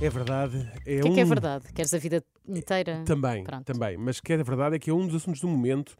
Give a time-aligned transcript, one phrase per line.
[0.00, 0.70] É verdade.
[0.86, 1.14] É O que é um...
[1.14, 1.72] que é verdade?
[1.72, 3.02] Queres a vida inteira?
[3.04, 3.64] Também, Pronto.
[3.64, 3.96] também.
[3.96, 5.96] Mas que é verdade é que é um dos assuntos do momento,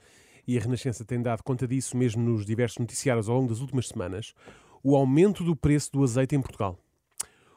[0.47, 3.89] e a Renascença tem dado conta disso mesmo nos diversos noticiários ao longo das últimas
[3.89, 4.35] semanas,
[4.85, 6.79] o aumento do preço do azeite em Portugal.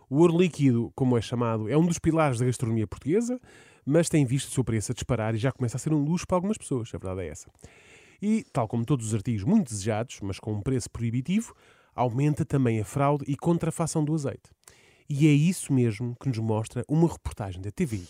[0.10, 3.40] O ouro líquido, como é chamado, é um dos pilares da gastronomia portuguesa,
[3.86, 6.26] mas tem visto o seu preço a disparar e já começa a ser um luxo
[6.26, 7.50] para algumas pessoas, a verdade é essa.
[8.20, 11.56] E, tal como todos os artigos muito desejados, mas com um preço proibitivo,
[11.96, 14.50] aumenta também a fraude e contrafação do azeite.
[15.14, 18.08] E é isso mesmo que nos mostra uma reportagem da TVI.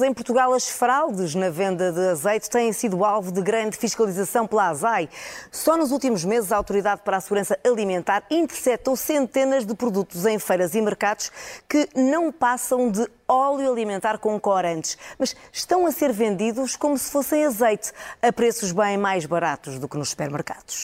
[0.00, 4.68] Em Portugal, as fraudes na venda de azeite têm sido alvo de grande fiscalização pela
[4.68, 5.08] ASAI.
[5.50, 10.38] Só nos últimos meses, a Autoridade para a Segurança Alimentar interceptou centenas de produtos em
[10.38, 11.32] feiras e mercados
[11.68, 17.10] que não passam de óleo alimentar com corantes, mas estão a ser vendidos como se
[17.10, 17.90] fossem azeite,
[18.22, 20.82] a preços bem mais baratos do que nos supermercados.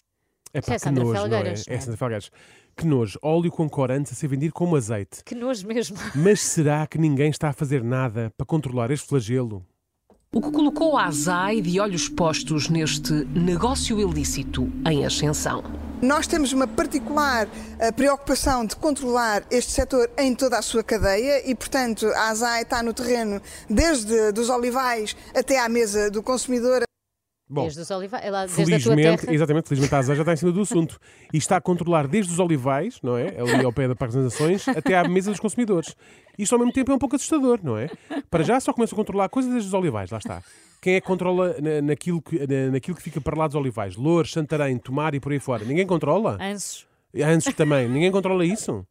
[0.53, 1.48] É É que Sandra nojo, não é?
[1.50, 1.81] É é?
[1.81, 2.31] Sandra Felgueiras.
[2.77, 3.19] Que nojo.
[3.22, 5.22] Óleo com corantes a ser vendido como azeite.
[5.25, 5.97] Que nojo mesmo.
[6.14, 9.64] Mas será que ninguém está a fazer nada para controlar este flagelo?
[10.33, 15.62] O que colocou a ASAI de olhos postos neste negócio ilícito em ascensão.
[16.03, 21.48] Nós temos uma particular eh, preocupação de controlar este setor em toda a sua cadeia
[21.48, 26.83] e, portanto, a ASAI está no terreno desde dos olivais até à mesa do consumidor.
[27.47, 30.50] Bom, Desde os olivais, lá, desde felizmente, exatamente, felizmente a ASA já está em cima
[30.50, 30.98] do assunto
[31.33, 33.39] e está a controlar desde os olivais, não é?
[33.39, 35.95] Ali ao pé da Parque das Nações, até à mesa dos consumidores.
[36.39, 37.91] Isto ao mesmo tempo é um pouco assustador, não é?
[38.31, 40.42] Para já só começa a controlar coisas desde os olivais, lá está.
[40.81, 43.95] Quem é que controla na- naquilo que, na- naquilo que fica para lá dos olivais?
[43.95, 45.65] Louros, Santarém, Tomar e por aí fora.
[45.67, 46.38] Ninguém controla?
[46.41, 46.87] Ansos.
[47.15, 47.87] Antes também.
[47.88, 48.87] Ninguém controla isso?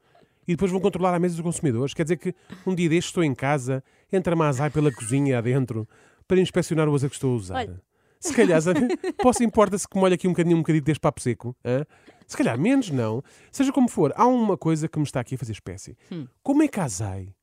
[0.47, 1.93] E depois vão controlar a mesa dos consumidores.
[1.95, 2.35] Quer dizer que
[2.67, 5.87] um dia destes estou em casa, entra a Azai pela cozinha adentro
[6.27, 7.55] para inspecionar o azeite que estou a usar.
[7.55, 7.81] Olha.
[8.23, 8.61] Se calhar,
[9.21, 11.53] posso importa-se que molhe aqui um bocadinho, um bocadinho deste papo seco?
[11.65, 11.85] hã?
[12.25, 13.21] Se calhar menos, não.
[13.51, 15.97] Seja como for, há uma coisa que me está aqui a fazer espécie.
[16.41, 17.35] Como é que a Azai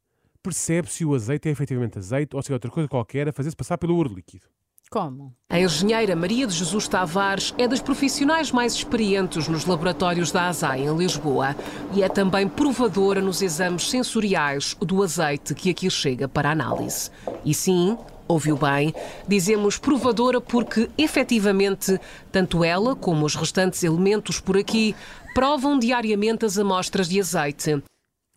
[0.42, 3.54] percebe se o azeite é efetivamente azeite ou se é outra coisa qualquer a fazer-se
[3.56, 4.46] passar pelo ouro líquido?
[4.90, 5.32] Como?
[5.48, 10.80] A engenheira Maria de Jesus Tavares é das profissionais mais experientes nos laboratórios da ASAI
[10.80, 11.54] em Lisboa
[11.94, 17.10] e é também provadora nos exames sensoriais do azeite que aqui chega para análise.
[17.44, 17.96] E sim,
[18.30, 18.94] ouviu bem,
[19.26, 21.98] dizemos provadora porque efetivamente
[22.30, 24.94] tanto ela como os restantes elementos por aqui
[25.34, 27.82] provam diariamente as amostras de azeite.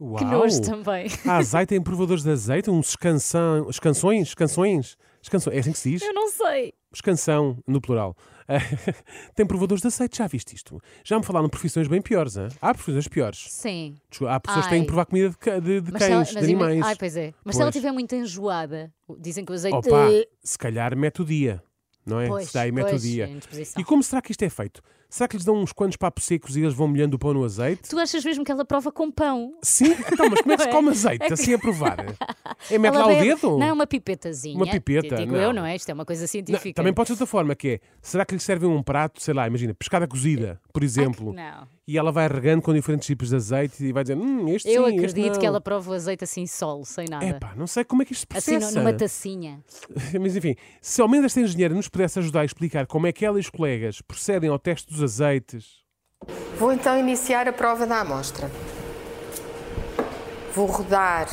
[0.02, 0.18] Uau!
[0.18, 1.08] Que nojo também.
[1.26, 6.02] A Azai tem provadores de azeite, uns escanção, escanções, escanções, é assim que se diz?
[6.02, 6.74] Eu não sei.
[6.94, 8.16] Escanção, no plural.
[9.36, 10.80] tem provadores de azeite, já viste isto?
[11.04, 12.50] Já me falaram de profissões bem piores, hein?
[12.62, 13.48] há profissões piores.
[13.50, 13.96] Sim.
[14.28, 14.86] Há pessoas que têm Ai.
[14.86, 16.88] que provar comida de, ca- de, de Mas se ela- cães, mas de ima- animais.
[16.88, 17.34] Ai, pois é.
[17.44, 17.76] Mas se ela Pois.
[17.76, 19.78] estiver muito enjoada, dizem que o azeite.
[19.78, 20.08] Opa,
[20.44, 21.64] se calhar mete o dia,
[22.06, 22.28] não é?
[22.28, 23.30] Pois, se dá aí mete o dia.
[23.78, 24.82] E como será que isto é feito?
[25.10, 27.44] Será que lhes dão uns quantos papos secos e eles vão molhando o pão no
[27.44, 27.88] azeite?
[27.88, 29.54] Tu achas mesmo que ela prova com pão?
[29.62, 29.92] Sim?
[30.12, 30.76] Então, mas como é que se Não é?
[30.76, 31.98] come azeite É assim a provar?
[32.72, 33.58] É mete lá o dedo?
[33.60, 34.56] Não, uma pipetazinha.
[34.56, 35.40] Uma pipeta, Digo não.
[35.40, 35.76] eu, não é?
[35.76, 36.74] Isto é uma coisa Não, científica.
[36.74, 39.46] também pode ser outra forma, que é, será que lhe servem um prato, sei lá,
[39.46, 41.68] imagina, pescada cozida, por exemplo, Não.
[41.88, 44.86] E ela vai regando com diferentes tipos de azeite e vai dizer, hum, este Eu
[44.86, 45.40] sim, este acredito não.
[45.40, 47.26] que ela prova o azeite assim solo, sem nada.
[47.26, 48.80] Epá, não sei como é que isto se assim processa.
[48.80, 49.60] numa tacinha.
[50.20, 53.26] Mas enfim, se ao menos esta engenheira nos pudesse ajudar a explicar como é que
[53.26, 55.84] ela e os colegas procedem ao teste dos azeites.
[56.58, 58.50] Vou então iniciar a prova da amostra.
[60.56, 61.28] Vou rodar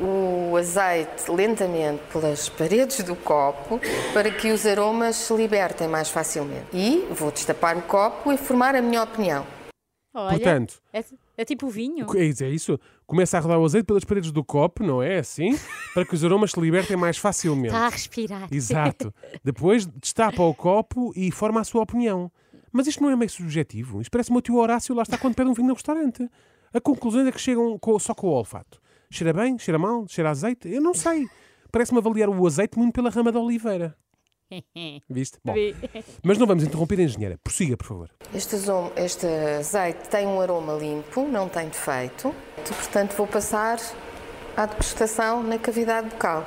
[0.00, 3.80] o azeite lentamente pelas paredes do copo
[4.12, 6.66] para que os aromas se libertem mais facilmente.
[6.72, 9.46] E vou destapar o copo e formar a minha opinião.
[10.12, 11.04] Olha, Portanto, é,
[11.36, 12.06] é tipo o vinho.
[12.16, 12.80] é isso, é isso.
[13.06, 15.56] Começa a rodar o azeite pelas paredes do copo, não é assim?
[15.94, 17.68] Para que os aromas se libertem mais facilmente.
[17.68, 18.48] Está a respirar.
[18.50, 19.14] Exato.
[19.44, 22.30] Depois destapa o copo e forma a sua opinião.
[22.72, 24.00] Mas isto não é meio subjetivo.
[24.00, 26.28] Isto parece o meu tio Horácio lá está quando pede um vinho no restaurante.
[26.72, 28.80] A conclusão é que chegam com- só com o olfato.
[29.12, 29.58] Cheira bem?
[29.58, 30.06] Cheira mal?
[30.08, 30.68] Cheira a azeite?
[30.68, 31.28] Eu não sei.
[31.72, 33.96] Parece-me avaliar o azeite muito pela rama da oliveira.
[35.10, 35.38] Viste?
[35.44, 35.54] Bom,
[36.24, 37.38] mas não vamos interromper a engenheira.
[37.42, 38.10] Prossiga, por favor.
[38.34, 38.56] Este,
[38.96, 39.26] este
[39.58, 42.34] azeite tem um aroma limpo, não tem defeito.
[42.56, 43.78] Portanto, vou passar
[44.56, 46.46] à degustação na cavidade bucal.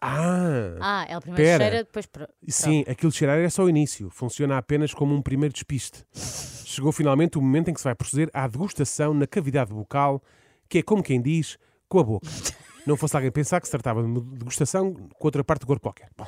[0.00, 0.76] Ah!
[0.80, 1.64] Ah, ela primeiro Pera.
[1.64, 2.06] cheira, depois.
[2.06, 4.10] pro- Sim, aquilo de cheirar é só o início.
[4.10, 6.04] Funciona apenas como um primeiro despiste.
[6.14, 10.22] Chegou finalmente o momento em que se vai proceder à degustação na cavidade bucal,
[10.68, 11.56] que é como quem diz,
[11.88, 12.26] com a boca.
[12.86, 15.82] Não fosse alguém pensar que se tratava de uma degustação com outra parte do corpo
[15.82, 16.08] qualquer.
[16.16, 16.24] Bom,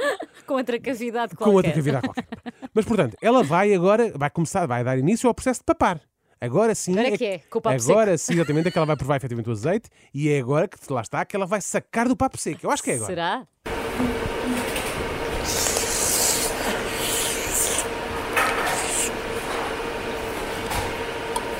[0.46, 1.50] Com outra cavidade qualquer.
[1.50, 2.26] com outra cavidade qualquer.
[2.74, 6.00] Mas, portanto, ela vai agora, vai começar, vai dar início ao processo de papar.
[6.40, 6.92] Agora sim.
[6.98, 9.48] Agora que é, com o papo agora sim, exatamente, é que ela vai provar efetivamente
[9.48, 12.64] o azeite e é agora que lá está que ela vai sacar do papo seco.
[12.64, 13.06] Eu acho que é agora.
[13.08, 13.46] Será?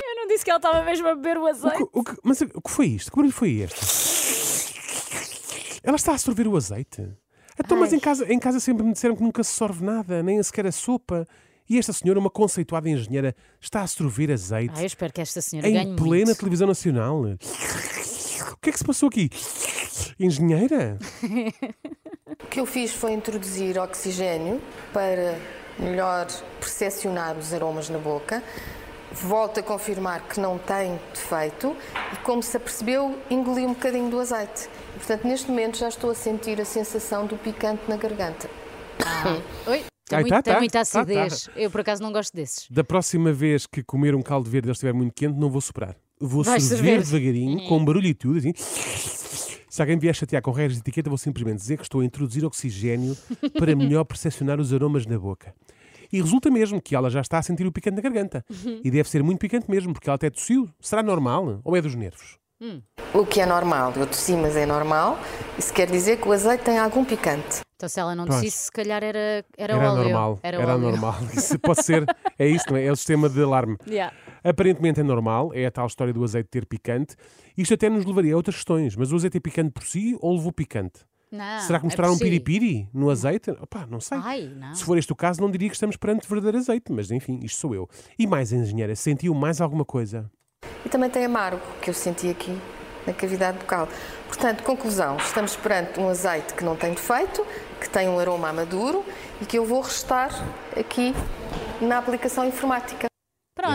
[0.04, 1.76] Eu não disse que ela estava mesmo a beber o O azeite.
[1.78, 3.10] que- o que- mas o que foi isto?
[3.10, 3.80] Que barulho foi este?
[5.82, 7.08] Ela está a sorver o azeite?
[7.58, 10.40] Então, mas em casa, em casa sempre me disseram que nunca se sorve nada, nem
[10.42, 11.26] sequer a sopa.
[11.68, 15.40] E esta senhora, uma conceituada engenheira, está a sorver azeite Ah, eu espero que esta
[15.42, 16.38] senhora em ganhe plena muito.
[16.38, 17.22] televisão nacional.
[17.22, 19.28] O que é que se passou aqui?
[20.18, 20.98] Engenheira?
[22.40, 24.60] O que eu fiz foi introduzir oxigênio
[24.92, 25.38] para
[25.78, 26.26] melhor
[26.60, 28.42] percepcionar os aromas na boca.
[29.12, 31.74] Volto a confirmar que não tem defeito
[32.12, 34.68] e, como se apercebeu, engoli um bocadinho do azeite.
[34.94, 38.48] E, portanto, neste momento já estou a sentir a sensação do picante na garganta.
[39.66, 41.00] Oi, tem, Ai, muito- tá, tem tá, muita tá, tá.
[41.00, 41.48] acidez.
[41.56, 42.66] Eu, por acaso, não gosto desses.
[42.70, 45.96] Da próxima vez que comer um caldo verde estiver muito quente, não vou soprar.
[46.20, 47.18] Vou Vais sorver sorver.
[47.18, 48.52] devagarinho, com um barulho e tudo, assim.
[48.56, 52.44] Se alguém vier chatear com regras de etiqueta, vou simplesmente dizer que estou a introduzir
[52.44, 53.16] oxigênio
[53.58, 55.54] para melhor percepcionar os aromas na boca.
[56.12, 58.44] E resulta mesmo que ela já está a sentir o picante na garganta.
[58.84, 60.68] E deve ser muito picante mesmo, porque ela até tossiu.
[60.80, 61.60] Será normal?
[61.64, 62.38] Ou é dos nervos?
[63.14, 65.16] O que é normal, eu tossi, mas é normal.
[65.56, 67.60] Isso quer dizer que o azeite tem algum picante.
[67.76, 68.40] Então, se ela não Pois.
[68.40, 70.02] dissesse, se calhar era, era, Era óleo.
[70.02, 70.40] normal.
[70.42, 70.80] Era, Era, óleo.
[70.82, 71.14] normal.
[71.32, 72.04] Isso pode ser.
[72.36, 72.86] É isso, não é?
[72.86, 73.76] É o sistema de alarme.
[73.86, 74.12] Yeah.
[74.42, 77.14] Aparentemente é normal, é a tal história do azeite ter picante.
[77.56, 78.96] Isto até nos levaria a outras questões.
[78.96, 81.00] Mas o azeite é picante por si ou levou picante?
[81.30, 82.30] Não, Será que é mostraram um por si.
[82.30, 83.50] piripiri no azeite?
[83.50, 84.18] Opá, não sei.
[84.22, 84.74] Ai, não.
[84.74, 87.60] Se for este o caso, não diria que estamos perante verdadeiro azeite, mas enfim, isto
[87.60, 87.88] sou eu.
[88.18, 90.30] E mais, engenheira, sentiu mais alguma coisa?
[90.84, 92.58] E também tem amargo, que eu senti aqui
[93.06, 93.88] na cavidade bucal.
[94.26, 97.44] Portanto, conclusão, estamos perante um azeite que não tem defeito,
[97.80, 99.04] que tem um aroma maduro
[99.40, 100.30] e que eu vou restar
[100.78, 101.14] aqui
[101.80, 103.06] na aplicação informática.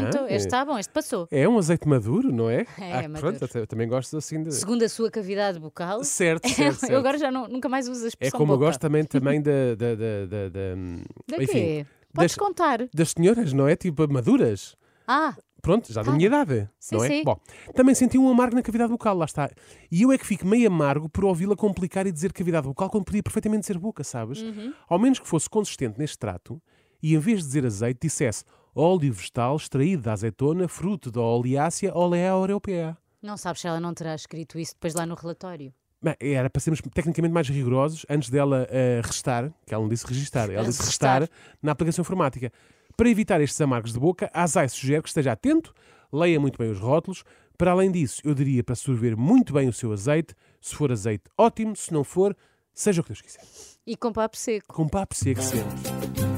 [0.02, 0.36] Pronto, é.
[0.36, 1.28] este está bom, este passou.
[1.32, 2.66] É um azeite maduro, não é?
[2.80, 3.38] É, ah, maduro.
[3.38, 4.52] Pronto, eu também gosto assim de.
[4.54, 6.04] Segundo a sua cavidade bucal.
[6.04, 6.92] Certo, certo, certo.
[6.92, 8.68] Eu agora já não- nunca mais uso a É expressão como eu boca.
[8.68, 9.76] gosto também, também da.
[9.76, 11.86] da, da, da, da- Da enfim, quê?
[12.14, 12.80] Podes das, contar.
[12.94, 13.76] das senhoras, não é?
[13.76, 14.76] Tipo, maduras.
[15.08, 17.08] Ah, Pronto, já da Ah, minha idade, sim, não é?
[17.08, 17.24] sim.
[17.24, 17.40] Bom,
[17.74, 19.50] também senti um amargo na cavidade bucal, lá está.
[19.90, 23.06] E eu é que fico meio amargo por ouvi-la complicar e dizer cavidade bucal quando
[23.06, 24.42] podia perfeitamente ser boca, sabes?
[24.42, 24.74] Uhum.
[24.90, 26.62] Ao menos que fosse consistente neste trato
[27.02, 28.44] e em vez de dizer azeite, dissesse
[28.76, 32.98] óleo vegetal extraído da azeitona, fruto da oleácea olea europeia.
[33.22, 35.74] não sabes se ela não terá escrito isso depois lá no relatório.
[36.02, 40.06] Bem, era para sermos tecnicamente mais rigorosos antes dela eh, restar, que ela não disse
[40.06, 41.22] registar, ela disse Restar.
[41.22, 42.52] restar na aplicação informática.
[42.98, 45.74] Para evitar estes amargos de boca, a ASAI sugere que esteja atento,
[46.12, 47.24] leia muito bem os rótulos.
[47.58, 50.36] Para além disso, eu diria para sorver muito bem o seu azeite.
[50.60, 51.74] Se for azeite, ótimo.
[51.76, 52.36] Se não for,
[52.74, 53.42] seja o que Deus quiser.
[53.88, 54.74] E com papo seco.
[54.74, 56.33] Com papo seco sempre.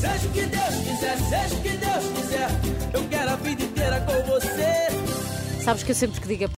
[0.00, 2.48] Seja o que Deus quiser, seja o que Deus quiser.
[2.94, 5.62] Eu quero a vida inteira com você.
[5.62, 6.50] Sabes que eu sempre que digo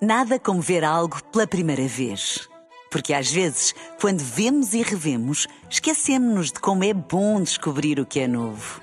[0.00, 2.48] Nada como ver algo pela primeira vez.
[2.90, 8.20] Porque às vezes, quando vemos e revemos, esquecemos-nos de como é bom descobrir o que
[8.20, 8.80] é novo.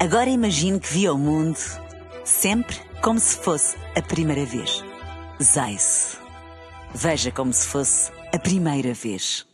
[0.00, 1.58] Agora imagine que viu o mundo
[2.24, 4.82] sempre como se fosse a primeira vez.
[5.40, 6.18] Zais.
[6.92, 9.46] Veja como se fosse a primeira vez.